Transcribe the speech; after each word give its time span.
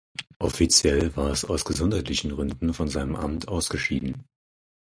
Offiziell 0.39 1.15
war 1.15 1.29
es 1.29 1.45
aus 1.45 1.63
gesundheitlichen 1.63 2.31
Gründen 2.31 2.73
von 2.73 2.87
seinem 2.89 3.15
Amt 3.15 3.47
ausgeschieden. 3.47 4.23